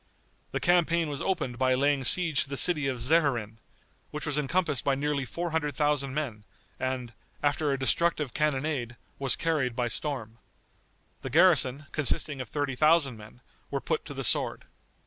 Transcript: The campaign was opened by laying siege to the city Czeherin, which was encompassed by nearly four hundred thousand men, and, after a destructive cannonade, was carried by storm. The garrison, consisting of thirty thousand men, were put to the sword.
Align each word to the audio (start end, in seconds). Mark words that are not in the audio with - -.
The 0.51 0.59
campaign 0.59 1.09
was 1.09 1.21
opened 1.21 1.59
by 1.59 1.75
laying 1.75 2.03
siege 2.05 2.43
to 2.45 2.49
the 2.49 2.57
city 2.57 2.87
Czeherin, 2.87 3.59
which 4.09 4.25
was 4.25 4.35
encompassed 4.35 4.83
by 4.83 4.95
nearly 4.95 5.25
four 5.25 5.51
hundred 5.51 5.75
thousand 5.75 6.15
men, 6.15 6.43
and, 6.79 7.13
after 7.43 7.71
a 7.71 7.77
destructive 7.77 8.33
cannonade, 8.33 8.95
was 9.19 9.35
carried 9.35 9.75
by 9.75 9.89
storm. 9.89 10.39
The 11.21 11.29
garrison, 11.29 11.85
consisting 11.91 12.41
of 12.41 12.49
thirty 12.49 12.73
thousand 12.73 13.15
men, 13.17 13.41
were 13.69 13.79
put 13.79 14.03
to 14.05 14.15
the 14.15 14.23
sword. 14.23 14.65